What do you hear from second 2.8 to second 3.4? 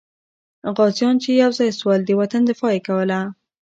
کوله.